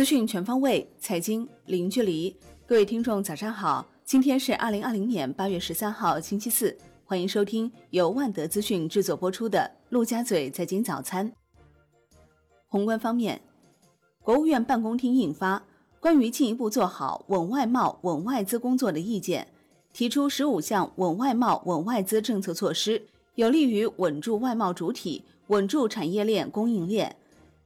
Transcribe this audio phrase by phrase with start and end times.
[0.00, 2.34] 资讯全方位，财经零距离。
[2.66, 3.86] 各位听众，早上好！
[4.02, 6.74] 今天是二零二零年八月十三号，星期四。
[7.04, 9.58] 欢迎收听由万德资讯制作播出的
[9.90, 11.28] 《陆家嘴财经早餐》。
[12.66, 13.42] 宏观方面，
[14.22, 15.58] 国务院办公厅印发
[16.00, 19.48] 《关于进一步做好稳外贸、稳外资工作的意见》，
[19.92, 25.26] 提出十五项稳外贸、稳外资政策措施，有利于稳住外贸主体。
[25.48, 27.14] 稳住产业链供应链，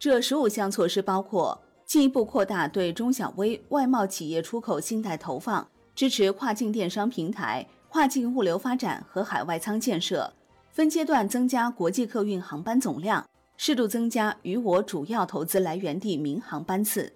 [0.00, 10.32] 这十五项措施包括进一步扩大对中小微外贸企业出口信贷投放，支持跨境电商平台、跨境物流发展和海外仓建设，
[10.70, 17.12] 分阶段增加国际客运航班总量，适度增加与我主要投资来源地民航班次。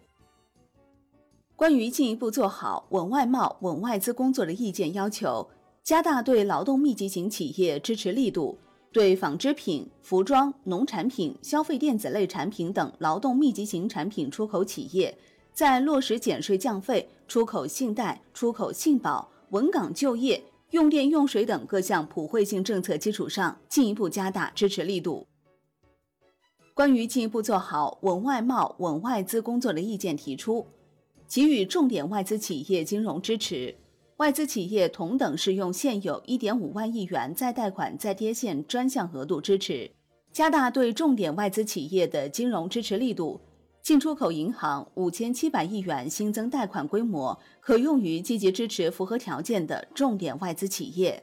[1.57, 5.49] 关于进一步做好稳外贸、稳外资工作的意见要求，
[5.83, 8.57] 加大对劳动密集型企业支持力度。
[8.99, 15.17] 对纺织品、服装、农产品、消费电子类产品等劳动密集型产品出口企业，
[15.53, 25.29] 在落实减税降费、出口信贷、出口信保、稳岗就业、用电用水等各项普惠性政策基础上，进一步加大支持力度。
[26.75, 30.67] 关于进一步做好稳外贸、稳外资工作的意见提出，
[31.29, 33.77] 给予重点外资企业金融支持。
[34.19, 39.93] 外资企业同等适用现有1.5万亿元再贷款再贴现专项额度支持，
[40.33, 43.41] 加大对重点外资企业的金融支持力度。
[43.81, 51.23] 进出口银行5700亿元新增贷款规模，可用于积极支持符合条件的重点外资企业。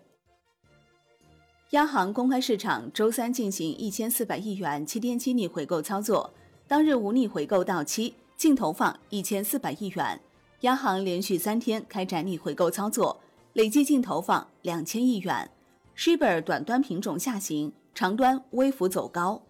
[1.71, 6.33] 央行公开市场周三进行1400亿元七天期逆回购操作，
[6.65, 10.17] 当日无逆回购到期，净投放1400亿元。
[10.65, 13.21] 央行连续三天开展逆回购操作，
[13.53, 15.51] 累计净投放两千亿元。
[15.95, 19.43] shibor 短端品种下行，长端微幅走高。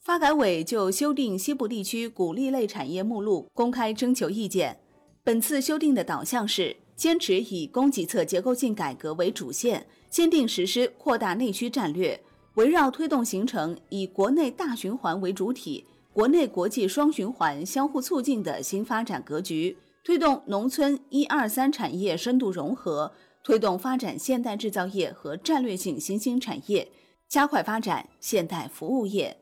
[0.00, 4.80] 发改委就修订西部地区鼓励类产业目录公开征求意见。
[5.22, 12.20] 本次修订的导向是坚持以供给侧结构性改革为主线，坚定实施扩大内需战略，
[12.54, 15.86] 围绕推动形成以国内大循环为主体。
[16.12, 23.12] 国内国际双循环相互促进的新发展格局，推动农村一二三产业深度融合，
[23.42, 26.88] 推动发展现代制造业和战略性新兴产业，
[27.28, 29.38] 加快发展现代服务业。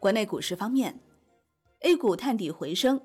[0.00, 0.98] 国内股市方面
[1.82, 3.00] ，A 股探底回升，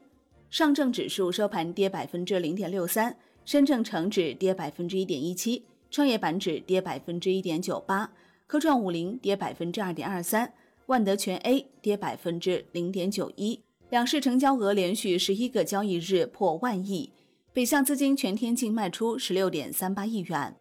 [0.49, 8.11] 上证指数收盘跌百分之零点六三，深证成指跌百分之一点一七，创业板指跌百分之一点九八，
[8.47, 10.51] 科创五零跌百分之二点二三。
[10.89, 13.61] 万德全 A 跌百分之零点九一，
[13.91, 17.13] 两市成交额连续十一个交易日破万亿，
[17.53, 20.55] 北向资金全天净卖出十六点三八亿元。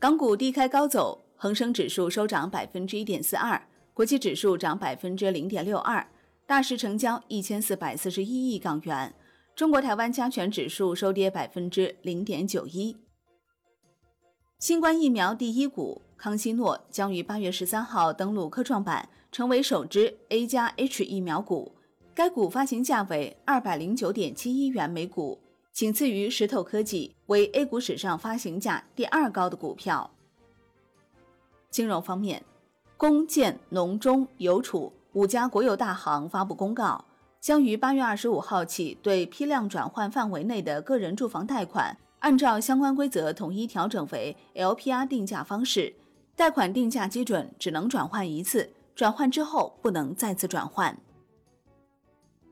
[0.00, 6.04] 港股低开高走，恒生指数收涨百分之一点四二，国际指数涨百分之零点六二，
[6.44, 9.14] 大市成交一千四百四十一亿港元。
[9.54, 12.96] 中国台湾加权指数收跌百分之零点九一。
[14.58, 16.02] 新冠疫苗第一股。
[16.22, 21.72] 康希诺将于八月十三号登陆科创板，成为首支 A 加 H 疫苗股。
[22.14, 25.40] 该股发行价为二百零九点七一元每股，
[25.72, 30.08] 仅次于石头科技，为 A 股史上发行价第二高的股票。
[31.70, 32.44] 金融方面，
[32.96, 37.04] 工建农中邮储五家国有大行发布公告，
[37.40, 45.92] 将于八月二十五号起对批量转换范围内的个人住房贷款，按照相关规则统一调整为 LPR 定价方式。
[46.34, 50.98] 贷款定价基准只能转换一次，转换之后不能再次转换。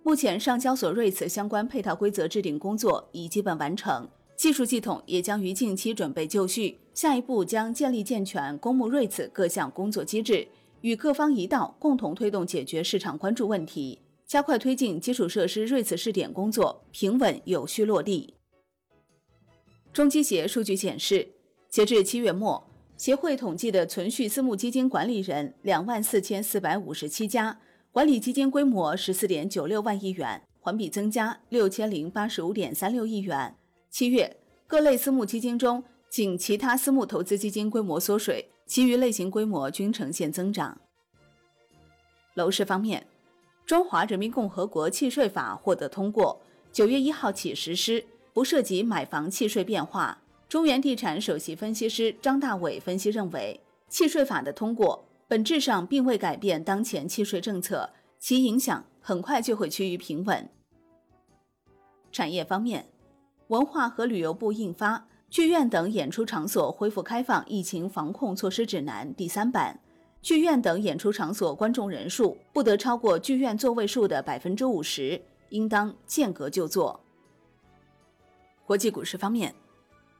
[0.02, 6.78] 目前，上交所瑞慈相关配套规则制定工作已基本完成，技术系统也将于近期准备就绪。
[6.94, 10.46] 下一步将建立健全公募瑞慈各项工作机制，
[10.82, 18.34] 与各方一道共同推动解决市场关注问题，加快推进基础设施瑞慈试点工作平稳有序落地。
[19.92, 21.28] 中基协数据显示，
[21.68, 22.69] 截至七月末。
[23.00, 27.58] 协会统计的存续私募基金管理人两万四千四百五十七家，
[27.90, 33.56] 管理基金规模十四点九六万亿元，环比增加六千零八十五点三六亿元。
[33.88, 34.36] 七月
[34.66, 40.78] 各类私募基金中，仅其他私募投资基金规模缩水，其余类型规模均呈现增长。
[42.34, 43.06] 楼市方面，
[43.66, 46.38] 《中华人民共和国契税法》获得通过，
[46.70, 48.04] 九月一号起实施，
[48.34, 50.20] 不涉及买房契税变化。
[50.50, 57.88] 中原地产首席分析师张大伟分析认为，契税法的通过本质上并未改变当前契税政策，
[58.18, 60.50] 其影响很快就会趋于平稳。
[62.10, 62.84] 产业方面，
[63.46, 64.98] 文化和旅游部印发
[65.30, 69.78] 《剧院等演出场所恢复开放疫情防控措施指南》第三版，
[70.20, 76.98] 剧院等演出场所观众人数不得超过剧院座位数的百分之五十，应当间隔就座。
[78.66, 79.54] 国际股市方面，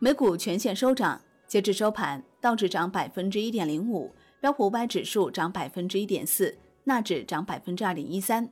[0.03, 4.11] 美股全线收涨，截至收盘，道指涨百分之一点零五，
[4.41, 8.51] 标普五百指数涨百分之一点四，纳指涨百分之二点一三。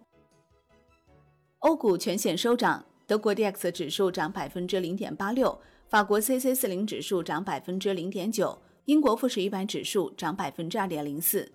[1.61, 5.59] 欧股全线收涨，德国 D X 指数涨百分之零点八六，
[5.89, 8.61] 法国 C C 四零指数涨百分之零点九。
[8.85, 11.51] 英国富时一百指数涨百分之二点零四。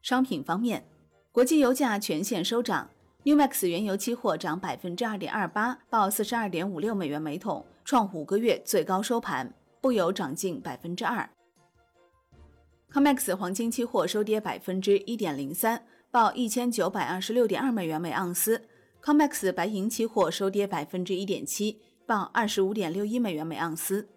[0.00, 0.82] 商品方面，
[1.30, 2.88] 国际油价全线收涨
[3.24, 11.28] ，New Max 原油期货涨百分之二点二八，报四十二点五六美元每桶，创五个月最高收盘，布油涨近百分之二。
[12.92, 18.62] Comex 黄金期货收跌百分之一点零三，报一千九百二十六点二美元每盎司。
[19.02, 24.08] Comex 白银期货收跌百分之一点七，报二十五点六一美元每盎司。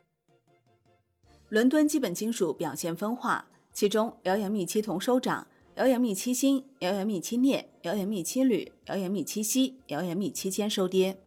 [1.50, 11.23] 伦敦基本金属表现分化，其中辽盐密七铜收涨，辽盐密七锌、辽盐密七镍、辽盐密七铝、辽盐密七锡、辽盐密七铅收跌。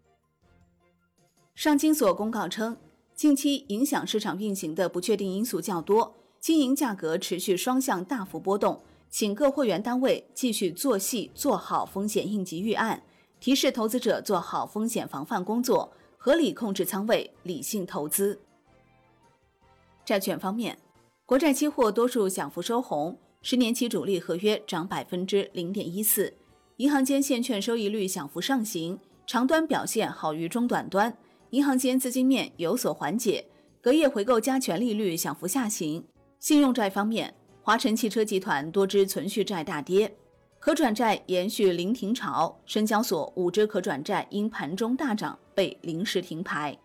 [1.57, 2.77] 上金所公告称，
[3.15, 13.03] 近期影响市场运行的不确定因素较多，金银价格持续双向大幅波动，请各会员单位继续做细做好风险应急预案，
[13.41, 18.39] 提示投资者做好风险防范工作，合理控制仓位，理性投资。
[20.05, 20.79] 债券方面，
[21.25, 26.35] 国债期货多数小幅收红，十年期主力合约涨百分之零点一四。
[26.77, 31.17] 银行间现券收益率小幅上行，长端表现好于中短端，
[31.57, 33.43] 银行间资金面有所缓解。
[33.81, 36.05] 隔夜回购加权利率小幅下行。
[36.39, 37.33] 信用债方面，
[37.63, 40.15] 华晨汽车集团多只存续债大跌，
[40.59, 42.55] 可转债延续临停潮。
[42.67, 46.77] 深交所五只可转债因盘中大涨被临时停牌。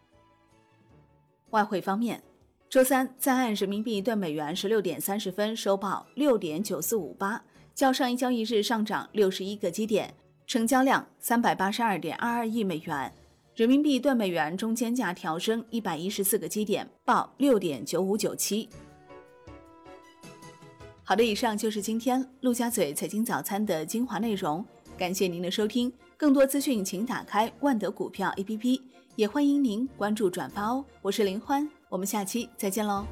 [1.50, 2.24] 外汇方面。
[2.70, 7.44] 周三，在岸人民币兑美元十六点三十分收报六点九四五八，
[7.76, 10.14] 较上一交易日上涨六十一个基点，
[10.48, 13.14] 成交量三百八十二点二二亿美元。
[13.62, 18.68] 人民币兑美元中间价调升一百一十四个基点，报六点九五九七。
[21.04, 24.66] 好的，以上就是今天陆家嘴财经早餐的精华内容，
[24.98, 25.94] 感谢您的收听。
[26.18, 28.82] 更多资讯请打开万德股票 APP，
[29.16, 30.84] 也欢迎您关注转发哦。
[31.04, 31.70] 我是林欢。
[31.88, 33.06] 我们下期再见喽。